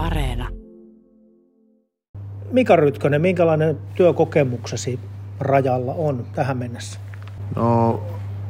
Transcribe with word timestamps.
Areena. 0.00 0.48
Mika 2.50 2.76
Rytkönen, 2.76 3.20
minkälainen 3.20 3.78
työkokemuksesi 3.94 5.00
rajalla 5.40 5.94
on 5.94 6.26
tähän 6.34 6.56
mennessä? 6.56 7.00
No, 7.56 8.00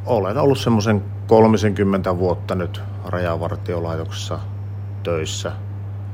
olen 0.07 0.39
ollut 0.39 0.59
semmoisen 0.59 1.03
30 1.27 2.19
vuotta 2.19 2.55
nyt 2.55 2.81
rajavartiolaitoksessa 3.07 4.39
töissä. 5.03 5.53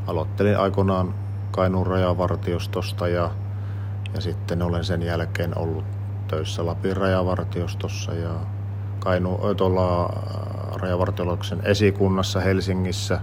Aloittelin 0.07 0.59
aikoinaan 0.59 1.15
Kainuun 1.51 1.87
rajavartiostosta 1.87 3.09
ja, 3.09 3.31
ja 4.15 4.21
sitten 4.21 4.63
olen 4.63 4.85
sen 4.85 5.03
jälkeen 5.03 5.59
ollut 5.59 5.85
töissä 6.29 6.67
Lapin 6.67 6.97
rajavartiostossa 6.97 8.15
ja 8.15 8.31
Kainu, 8.99 9.41
tuolla 9.57 10.13
rajavartiolaitoksen 10.81 11.61
esikunnassa 11.65 12.41
Helsingissä. 12.41 13.21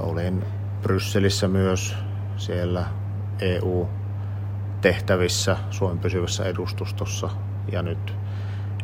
Olin 0.00 0.44
Brysselissä 0.86 1.48
myös 1.48 1.96
siellä 2.36 2.84
EU-tehtävissä 3.40 5.56
Suomen 5.70 5.98
pysyvässä 5.98 6.44
edustustossa 6.44 7.30
ja 7.72 7.82
nyt 7.82 8.14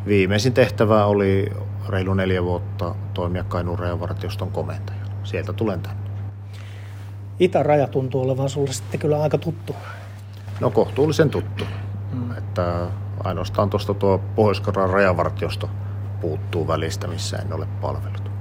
viimeisin 0.05 0.53
tehtävä 0.53 1.05
oli 1.05 1.51
reilu 1.89 2.13
neljä 2.13 2.43
vuotta 2.43 2.95
toimia 3.13 3.43
Kainuun 3.43 3.79
rajavartioston 3.79 4.51
komentajana. 4.51 5.11
Sieltä 5.23 5.53
tulen 5.53 5.81
tänne. 5.81 6.09
Itäraja 7.39 7.87
tuntuu 7.87 8.21
olevan 8.21 8.49
sulle 8.49 8.73
sitten 8.73 8.99
kyllä 8.99 9.21
aika 9.21 9.37
tuttu. 9.37 9.75
No 10.59 10.69
kohtuullisen 10.69 11.29
tuttu. 11.29 11.63
Hmm. 12.11 12.37
Että 12.37 12.87
ainoastaan 13.23 13.69
tuosta 13.69 13.93
tuo 13.93 14.21
pohjois 14.35 14.61
rajavartiosto 14.91 15.69
puuttuu 16.21 16.67
välistä, 16.67 17.07
missä 17.07 17.37
en 17.37 17.53
ole 17.53 17.67
palvellut. 17.81 18.32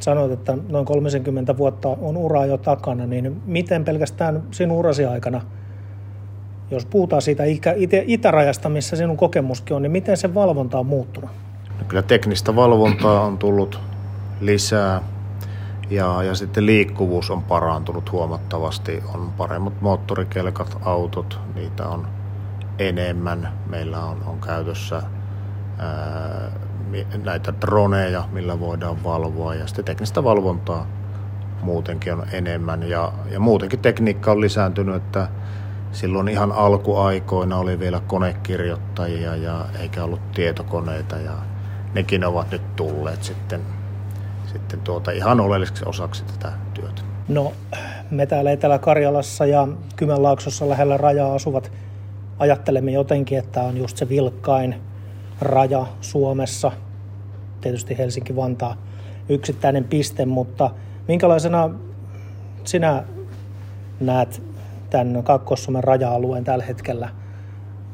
Sanoit, 0.00 0.32
että 0.32 0.58
noin 0.68 0.84
30 0.84 1.56
vuotta 1.56 1.88
on 1.88 2.16
uraa 2.16 2.46
jo 2.46 2.58
takana, 2.58 3.06
niin 3.06 3.42
miten 3.46 3.84
pelkästään 3.84 4.42
sinun 4.50 4.78
urasi 4.78 5.04
aikana, 5.04 5.40
jos 6.70 6.86
puhutaan 6.86 7.22
siitä 7.22 7.44
itärajasta, 8.06 8.68
missä 8.68 8.96
sinun 8.96 9.16
kokemuskin 9.16 9.76
on, 9.76 9.82
niin 9.82 9.92
miten 9.92 10.16
se 10.16 10.34
valvonta 10.34 10.78
on 10.78 10.86
muuttunut? 10.86 11.30
No 11.78 11.84
kyllä 11.88 12.02
teknistä 12.02 12.56
valvontaa 12.56 13.20
on 13.20 13.38
tullut 13.38 13.80
lisää 14.40 15.02
ja, 15.90 16.22
ja 16.22 16.34
sitten 16.34 16.66
liikkuvuus 16.66 17.30
on 17.30 17.42
parantunut 17.42 18.12
huomattavasti. 18.12 19.02
On 19.14 19.32
paremmat 19.36 19.80
moottorikelkat, 19.80 20.76
autot, 20.84 21.40
niitä 21.54 21.88
on 21.88 22.06
enemmän. 22.78 23.52
Meillä 23.66 24.04
on, 24.04 24.22
on 24.26 24.40
käytössä 24.40 25.02
ää, 25.78 26.50
näitä 27.24 27.52
droneja, 27.60 28.24
millä 28.32 28.60
voidaan 28.60 29.04
valvoa. 29.04 29.54
Ja 29.54 29.66
sitten 29.66 29.84
teknistä 29.84 30.24
valvontaa 30.24 30.86
muutenkin 31.62 32.12
on 32.12 32.26
enemmän. 32.32 32.82
Ja, 32.82 33.12
ja 33.30 33.40
muutenkin 33.40 33.78
tekniikka 33.78 34.32
on 34.32 34.40
lisääntynyt, 34.40 34.94
että 34.94 35.28
silloin 35.92 36.28
ihan 36.28 36.52
alkuaikoina 36.52 37.56
oli 37.56 37.78
vielä 37.78 38.00
konekirjoittajia 38.06 39.36
ja 39.36 39.64
eikä 39.80 40.04
ollut 40.04 40.32
tietokoneita. 40.32 41.16
Ja 41.16 41.32
nekin 41.94 42.24
ovat 42.24 42.50
nyt 42.50 42.76
tulleet 42.76 43.22
sitten, 43.22 43.60
sitten 44.52 44.80
tuota 44.80 45.10
ihan 45.10 45.40
oleelliseksi 45.40 45.84
osaksi 45.86 46.24
tätä 46.24 46.52
työtä. 46.74 47.02
No 47.28 47.52
me 48.10 48.26
täällä 48.26 48.50
Etelä-Karjalassa 48.52 49.46
ja 49.46 49.68
Kymenlaaksossa 49.96 50.68
lähellä 50.68 50.96
rajaa 50.96 51.34
asuvat 51.34 51.72
ajattelemme 52.38 52.90
jotenkin, 52.90 53.38
että 53.38 53.62
on 53.62 53.76
just 53.76 53.96
se 53.96 54.08
vilkkain 54.08 54.74
raja 55.40 55.86
Suomessa, 56.00 56.72
tietysti 57.60 57.98
Helsinki-Vantaa 57.98 58.76
yksittäinen 59.28 59.84
piste, 59.84 60.26
mutta 60.26 60.70
minkälaisena 61.08 61.70
sinä 62.64 63.04
näet 64.00 64.42
tämän 64.90 65.22
Kaakkois-Suomen 65.24 65.84
raja-alueen 65.84 66.44
tällä 66.44 66.64
hetkellä? 66.64 67.08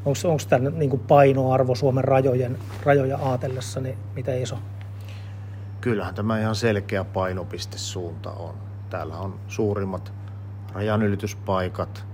Onko 0.04 0.38
tämä 0.48 0.70
niin 0.70 1.00
painoarvo 1.08 1.74
Suomen 1.74 2.04
rajojen, 2.04 2.58
rajoja 2.82 3.18
ajatellessa 3.22 3.80
niin 3.80 3.98
miten 4.14 4.42
iso? 4.42 4.58
Kyllähän 5.80 6.14
tämä 6.14 6.40
ihan 6.40 6.54
selkeä 6.54 7.04
painopistesuunta 7.04 8.30
on. 8.30 8.54
Täällä 8.90 9.18
on 9.18 9.40
suurimmat 9.48 10.12
rajanylityspaikat 10.72 12.04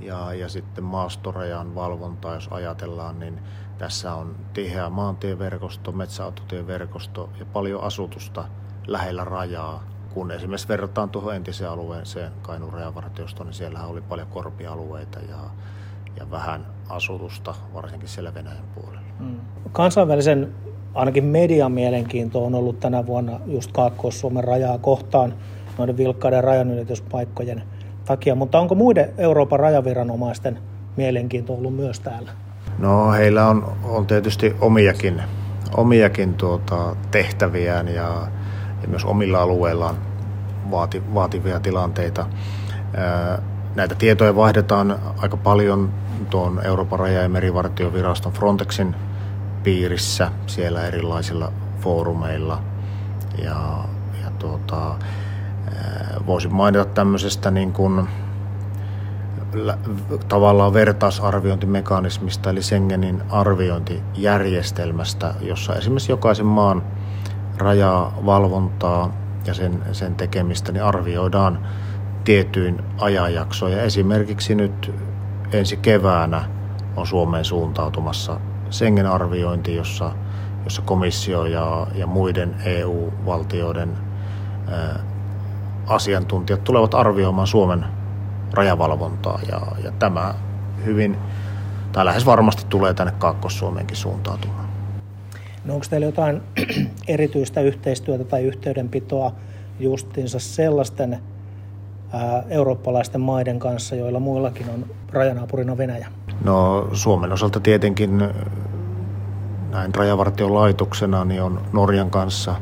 ja, 0.00 0.34
ja 0.34 0.48
sitten 0.48 0.84
maastorajan 0.84 1.74
valvonta, 1.74 2.34
jos 2.34 2.48
ajatellaan, 2.50 3.20
niin 3.20 3.38
tässä 3.80 4.14
on 4.14 4.36
tiheä 4.52 4.90
maantieverkosto, 4.90 5.92
metsäautotieverkosto 5.92 7.30
ja 7.38 7.44
paljon 7.44 7.82
asutusta 7.82 8.44
lähellä 8.86 9.24
rajaa. 9.24 9.84
Kun 10.14 10.30
esimerkiksi 10.30 10.68
verrataan 10.68 11.10
tuohon 11.10 11.34
entiseen 11.34 11.70
alueeseen 11.70 12.32
Kainuun 12.42 12.72
rajavartiostoon, 12.72 13.46
niin 13.46 13.54
siellä 13.54 13.86
oli 13.86 14.00
paljon 14.00 14.28
korpialueita 14.28 15.18
ja, 15.18 15.36
ja 16.16 16.30
vähän 16.30 16.66
asutusta, 16.88 17.54
varsinkin 17.74 18.08
siellä 18.08 18.34
Venäjän 18.34 18.64
puolella. 18.74 19.06
Mm. 19.20 19.40
Kansainvälisen 19.72 20.54
ainakin 20.94 21.24
median 21.24 21.72
mielenkiinto 21.72 22.44
on 22.44 22.54
ollut 22.54 22.80
tänä 22.80 23.06
vuonna 23.06 23.40
just 23.46 23.72
Kaakkois-Suomen 23.72 24.44
rajaa 24.44 24.78
kohtaan 24.78 25.34
noiden 25.78 25.96
vilkkaiden 25.96 26.44
rajanylityspaikkojen 26.44 27.62
takia, 28.04 28.34
mutta 28.34 28.60
onko 28.60 28.74
muiden 28.74 29.14
Euroopan 29.18 29.60
rajaviranomaisten 29.60 30.58
mielenkiinto 30.96 31.54
ollut 31.54 31.76
myös 31.76 32.00
täällä? 32.00 32.32
No 32.80 33.12
heillä 33.12 33.46
on, 33.48 33.72
on 33.84 34.06
tietysti 34.06 34.56
omiakin, 34.60 35.22
omiakin 35.76 36.34
tuota, 36.34 36.96
tehtäviään 37.10 37.88
ja, 37.88 38.28
ja 38.82 38.88
myös 38.88 39.04
omilla 39.04 39.42
alueillaan 39.42 39.96
vaati, 40.70 41.02
vaativia 41.14 41.60
tilanteita. 41.60 42.26
Näitä 43.74 43.94
tietoja 43.94 44.36
vaihdetaan 44.36 44.98
aika 45.18 45.36
paljon 45.36 45.90
tuon 46.30 46.60
Euroopan 46.64 46.98
raja- 46.98 47.22
ja 47.22 47.28
merivartioviraston 47.28 48.32
Frontexin 48.32 48.96
piirissä 49.62 50.30
siellä 50.46 50.86
erilaisilla 50.86 51.52
foorumeilla. 51.80 52.62
Ja, 53.44 53.84
ja 54.22 54.30
tuota, 54.38 54.94
voisin 56.26 56.54
mainita 56.54 56.84
tämmöisestä 56.84 57.50
niin 57.50 57.72
kuin, 57.72 58.08
tavallaan 60.28 60.74
vertaisarviointimekanismista 60.74 62.50
eli 62.50 62.62
Schengenin 62.62 63.22
arviointijärjestelmästä, 63.30 65.34
jossa 65.40 65.74
esimerkiksi 65.74 66.12
jokaisen 66.12 66.46
maan 66.46 66.82
rajavalvontaa 67.58 69.12
ja 69.46 69.54
sen, 69.54 69.82
sen 69.92 70.14
tekemistä 70.14 70.72
niin 70.72 70.84
arvioidaan 70.84 71.66
tietyin 72.24 72.82
ajanjaksoja. 72.98 73.82
Esimerkiksi 73.82 74.54
nyt 74.54 74.94
ensi 75.52 75.76
keväänä 75.76 76.44
on 76.96 77.06
Suomeen 77.06 77.44
suuntautumassa 77.44 78.40
Schengen-arviointi, 78.70 79.76
jossa, 79.76 80.12
jossa 80.64 80.82
komissio 80.82 81.46
ja, 81.46 81.86
ja 81.94 82.06
muiden 82.06 82.54
EU-valtioiden 82.64 83.98
ää, 84.68 85.00
asiantuntijat 85.86 86.64
tulevat 86.64 86.94
arvioimaan 86.94 87.46
Suomen 87.46 87.99
rajavalvontaa 88.54 89.40
ja, 89.48 89.60
ja 89.84 89.92
tämä 89.98 90.34
hyvin, 90.84 91.16
tai 91.92 92.04
lähes 92.04 92.26
varmasti 92.26 92.66
tulee 92.68 92.94
tänne 92.94 93.12
Kaakkois-Suomeenkin 93.18 93.96
suuntautumaan. 93.96 94.68
No 95.64 95.74
onko 95.74 95.86
teillä 95.90 96.06
jotain 96.06 96.42
erityistä 97.08 97.60
yhteistyötä 97.60 98.24
tai 98.24 98.42
yhteydenpitoa 98.42 99.32
justiinsa 99.80 100.38
sellaisten 100.38 101.18
ää, 102.12 102.42
eurooppalaisten 102.48 103.20
maiden 103.20 103.58
kanssa, 103.58 103.94
joilla 103.94 104.20
muillakin 104.20 104.70
on 104.70 104.86
rajanaapurina 105.12 105.78
Venäjä? 105.78 106.08
No 106.44 106.88
Suomen 106.92 107.32
osalta 107.32 107.60
tietenkin 107.60 108.18
näin 109.70 109.94
rajavartiolaitoksena 109.94 111.24
niin 111.24 111.42
on 111.42 111.60
Norjan 111.72 112.10
kanssa, 112.10 112.54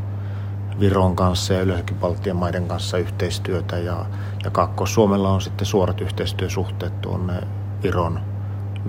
Viron 0.81 1.16
kanssa 1.16 1.55
ja 1.55 1.62
yleensäkin 1.62 1.97
Baltian 1.97 2.37
maiden 2.37 2.69
kanssa 2.69 2.99
yhteistyötä 2.99 3.78
ja 3.78 4.06
ja 4.44 4.51
Kaakkois-Suomella 4.51 5.30
on 5.30 5.41
sitten 5.41 5.66
suorat 5.66 6.01
yhteistyösuhteet 6.01 7.01
tuonne 7.01 7.41
Viron, 7.83 8.21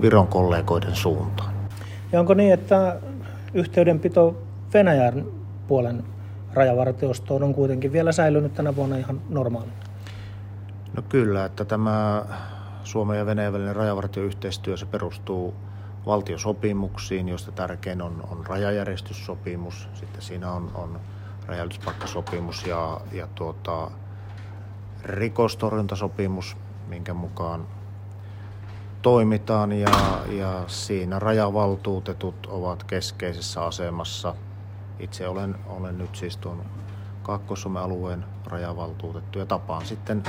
Viron 0.02 0.26
kollegoiden 0.26 0.94
suuntaan. 0.94 1.54
Ja 2.12 2.20
onko 2.20 2.34
niin, 2.34 2.52
että 2.52 3.00
yhteydenpito 3.54 4.42
Venäjän 4.74 5.24
puolen 5.68 6.04
rajavartiostoon 6.54 7.42
on 7.42 7.54
kuitenkin 7.54 7.92
vielä 7.92 8.12
säilynyt 8.12 8.54
tänä 8.54 8.76
vuonna 8.76 8.96
ihan 8.96 9.20
normaali? 9.28 9.68
No 10.96 11.02
kyllä, 11.08 11.44
että 11.44 11.64
tämä 11.64 12.24
Suomen 12.84 13.18
ja 13.18 13.26
Venäjän 13.26 13.52
välinen 13.52 13.76
rajavartioyhteistyö 13.76 14.76
se 14.76 14.86
perustuu 14.86 15.54
valtiosopimuksiin, 16.06 17.28
joista 17.28 17.52
tärkein 17.52 18.02
on, 18.02 18.24
on 18.30 18.46
rajajärjestyssopimus, 18.46 19.88
sitten 19.94 20.22
siinä 20.22 20.52
on, 20.52 20.70
on 20.74 21.00
rajallispaikkasopimus 21.50 22.66
ja, 22.66 23.00
ja 23.12 23.28
tuota, 23.34 23.90
rikostorjuntasopimus, 25.04 26.56
minkä 26.88 27.14
mukaan 27.14 27.66
toimitaan 29.02 29.72
ja, 29.72 29.90
ja 30.30 30.64
siinä 30.66 31.18
rajavaltuutetut 31.18 32.46
ovat 32.46 32.84
keskeisessä 32.84 33.64
asemassa. 33.64 34.34
Itse 34.98 35.28
olen, 35.28 35.54
olen 35.66 35.98
nyt 35.98 36.16
siis 36.16 36.36
tuon 36.36 36.62
kaakkois 37.22 37.66
alueen 37.66 38.24
rajavaltuutettu 38.46 39.38
ja 39.38 39.46
tapaan 39.46 39.86
sitten 39.86 40.22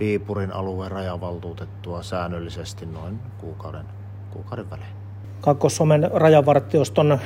Viipurin 0.00 0.52
alueen 0.52 0.90
rajavaltuutettua 0.90 2.02
säännöllisesti 2.02 2.86
noin 2.86 3.20
kuukauden, 3.38 3.86
kuukauden 4.30 4.70
välein. 4.70 4.92
Kaakkois-Suomen 5.40 6.10
rajavartioston 6.14 7.18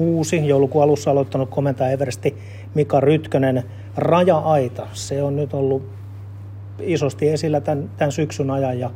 uusi 0.00 0.48
joulukuun 0.48 0.84
alussa 0.84 1.10
aloittanut 1.10 1.50
komentaja 1.50 1.90
Eversti 1.90 2.38
Mika 2.74 3.00
Rytkönen. 3.00 3.64
Raja-aita, 3.96 4.86
se 4.92 5.22
on 5.22 5.36
nyt 5.36 5.54
ollut 5.54 5.82
isosti 6.78 7.28
esillä 7.28 7.60
tämän, 7.60 7.90
tämän 7.96 8.12
syksyn 8.12 8.50
ajan 8.50 8.78
ja 8.78 8.90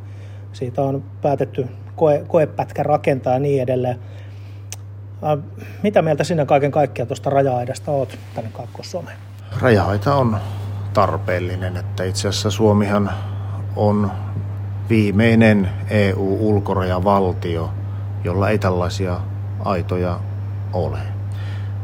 siitä 0.53 0.81
on 0.81 1.03
päätetty 1.21 1.67
koe, 1.95 2.23
koepätkä 2.27 2.83
rakentaa 2.83 3.33
ja 3.33 3.39
niin 3.39 3.61
edelleen. 3.61 3.99
Mitä 5.83 6.01
mieltä 6.01 6.23
sinä 6.23 6.45
kaiken 6.45 6.71
kaikkiaan 6.71 7.07
tuosta 7.07 7.29
raja-aidasta 7.29 7.91
oot 7.91 8.17
tänne 8.35 8.49
Kaakkois-Suomeen? 8.53 9.17
Raja-aita 9.61 10.15
on 10.15 10.37
tarpeellinen, 10.93 11.77
että 11.77 12.03
itse 12.03 12.27
asiassa 12.27 12.51
Suomihan 12.51 13.11
on 13.75 14.11
viimeinen 14.89 15.69
EU-ulkorajavaltio, 15.89 17.69
jolla 18.23 18.49
ei 18.49 18.59
tällaisia 18.59 19.19
aitoja 19.65 20.19
ole. 20.75 20.99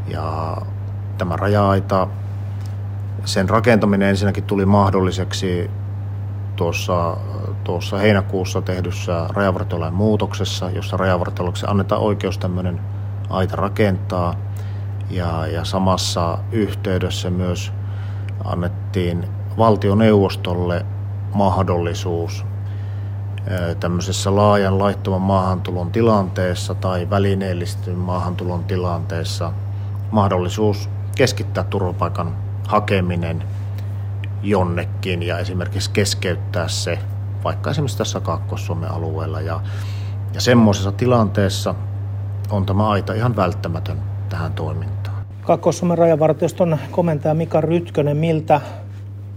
Ja 0.08 0.58
tämä 1.18 1.36
raja-aita, 1.36 2.08
sen 3.26 3.50
rakentaminen 3.50 4.10
ensinnäkin 4.10 4.44
tuli 4.44 4.66
mahdolliseksi 4.66 5.72
tuossa, 6.56 7.18
tuossa 7.64 7.98
heinäkuussa 7.98 8.62
tehdyssä 8.62 9.26
rajavartiolain 9.30 9.94
muutoksessa, 9.94 10.70
jossa 10.70 10.98
rajavartiolaksi 10.98 11.66
annetaan 11.70 12.02
oikeus 12.02 12.38
tämmöinen 12.38 12.80
aita 13.30 13.56
rakentaa. 13.56 14.36
Ja, 15.10 15.48
ja 15.48 15.66
samassa 15.66 16.38
yhteydessä 16.52 17.30
myös 17.30 17.74
annettiin 18.46 19.28
valtioneuvostolle 19.58 20.86
mahdollisuus 21.34 22.46
tämmöisessä 23.80 24.36
laajan 24.36 24.80
laittoman 24.80 25.22
maahantulon 25.22 25.92
tilanteessa 25.92 26.76
tai 26.76 27.10
välineellistyn 27.10 27.98
maahantulon 27.98 28.64
tilanteessa 28.64 29.54
mahdollisuus 30.12 30.90
keskittää 31.16 31.64
turvapaikan 31.64 32.36
hakeminen 32.68 33.44
jonnekin 34.44 35.24
ja 35.24 35.40
esimerkiksi 35.40 35.92
keskeyttää 35.92 36.68
se 36.68 37.00
vaikka 37.44 37.72
esimerkiksi 37.72 37.98
tässä 37.98 38.20
Kaakkois-Suomen 38.20 38.92
alueella. 38.92 39.42
Ja, 39.42 39.60
ja 40.34 40.42
semmoisessa 40.42 40.92
tilanteessa 40.92 41.76
on 42.50 42.66
tämä 42.66 42.90
aita 42.90 43.14
ihan 43.14 43.36
välttämätön 43.36 43.98
tähän 44.30 44.54
toimintaan. 44.54 45.26
Kaakkois-Suomen 45.42 45.98
rajavartioston 45.98 46.78
komentaja 46.92 47.34
Mika 47.34 47.62
Rytkönen, 47.62 48.18
miltä 48.18 48.62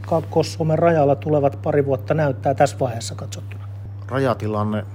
Kaakkois-Suomen 0.07 0.79
rajalla 0.79 1.17
tulevat 1.17 1.59
pari 1.63 1.87
vuotta 1.87 2.15
näyttää 2.15 2.55
tässä 2.55 2.77
vaiheessa 2.79 3.15
katsottuna? 3.15 3.74
Rajatilanne 4.09 4.87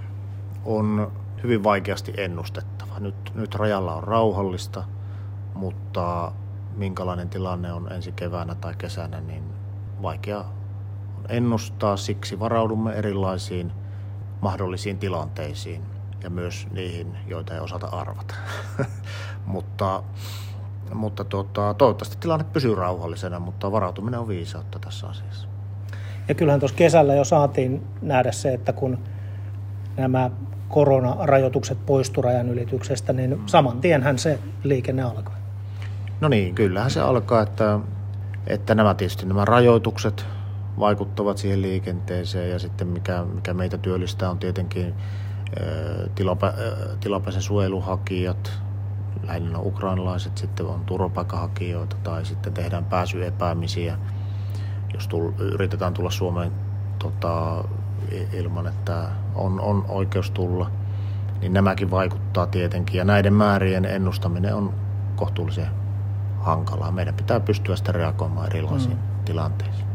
on 0.66 1.12
hyvin 1.44 1.64
vaikeasti 1.64 2.14
ennustettava. 2.18 3.00
Nyt, 3.00 3.32
nyt 3.36 3.56
rajalla 3.56 3.96
on 3.96 4.04
rauhallista, 4.04 4.84
mutta 5.54 6.32
minkälainen 6.76 7.30
tilanne 7.30 7.74
on 7.74 7.92
ensi 7.92 8.12
keväänä 8.12 8.56
tai 8.56 8.76
kesänä, 8.78 9.22
niin 9.22 9.44
vaikea 10.02 10.40
on 11.18 11.26
ennustaa. 11.30 11.98
Siksi 11.98 12.40
varaudumme 12.40 12.94
erilaisiin 12.94 13.72
mahdollisiin 14.42 14.98
tilanteisiin 14.98 15.82
ja 16.24 16.30
myös 16.30 16.68
niihin, 16.72 17.18
joita 17.28 17.54
ei 17.54 17.60
osata 17.60 17.88
arvata. 17.88 18.36
mutta 19.46 20.04
mutta 20.94 21.24
tota, 21.24 21.74
toivottavasti 21.74 22.18
tilanne 22.20 22.46
pysyy 22.54 22.76
rauhallisena, 22.76 23.40
mutta 23.40 23.72
varautuminen 23.72 24.20
on 24.20 24.28
viisautta 24.28 24.80
tässä 24.80 25.08
asiassa. 25.08 25.49
Ja 26.30 26.36
kyllähän 26.36 26.60
tuossa 26.60 26.78
kesällä 26.78 27.16
jo 27.16 27.24
saatiin 27.24 27.82
nähdä 28.02 28.32
se, 28.32 28.54
että 28.54 28.74
kun 28.74 28.98
nämä 29.98 30.30
koronarajoitukset 30.68 31.86
poistu 31.86 32.22
rajan 32.22 32.50
ylityksestä, 32.50 33.14
niin 33.14 33.30
mm. 33.30 33.44
saman 33.46 33.82
tienhän 33.82 34.20
se 34.20 34.40
liikenne 34.64 35.02
alkoi. 35.02 35.36
No 36.22 36.28
niin, 36.28 36.56
kyllähän 36.56 36.92
se 36.92 37.02
alkaa, 37.02 37.42
että, 37.42 37.80
että 38.48 38.76
nämä 38.76 38.94
tietysti 38.94 39.26
nämä 39.26 39.46
rajoitukset 39.46 40.26
vaikuttavat 40.80 41.38
siihen 41.38 41.62
liikenteeseen 41.62 42.50
ja 42.50 42.60
sitten 42.60 42.88
mikä, 42.88 43.24
mikä 43.24 43.54
meitä 43.54 43.78
työllistää 43.78 44.30
on 44.30 44.40
tietenkin 44.40 44.94
tilapä, 46.16 46.54
tilapäisen 47.00 47.42
suojeluhakijat, 47.42 48.52
lähinnä 49.28 49.60
ukrainalaiset, 49.60 50.38
sitten 50.38 50.66
on 50.66 50.86
turvapaikkahakijoita 50.86 51.96
tai 52.04 52.26
sitten 52.26 52.54
tehdään 52.54 52.86
pääsyepäämisiä, 52.86 53.98
jos 54.94 55.08
tull, 55.08 55.32
yritetään 55.40 55.94
tulla 55.94 56.10
Suomeen 56.10 56.52
tota, 57.00 57.64
ilman, 58.34 58.68
että 58.68 59.08
on, 59.36 59.60
on 59.62 59.86
oikeus 59.88 60.32
tulla, 60.32 60.72
niin 61.42 61.54
nämäkin 61.54 61.92
vaikuttaa 61.92 62.48
tietenkin 62.48 62.98
ja 62.98 63.06
näiden 63.06 63.34
määrien 63.34 63.86
ennustaminen 63.86 64.56
on 64.56 64.74
kohtuullisen 65.16 65.68
hankalaa. 66.40 66.92
Meidän 66.92 67.16
pitää 67.16 67.40
pystyä 67.40 67.76
sitä 67.76 67.92
reagoimaan 67.92 68.48
erilaisiin 68.48 68.96
mm. 68.96 69.26
tilanteisiin. 69.26 69.89